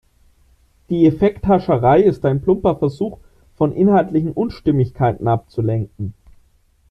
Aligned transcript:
Die 0.89 1.05
Effekthascherei 1.05 2.01
ist 2.01 2.25
ein 2.25 2.41
plumper 2.41 2.75
Versuch, 2.75 3.19
von 3.55 3.71
inhaltlichen 3.71 4.31
Unstimmigkeiten 4.31 5.27
abzulenken. 5.27 6.15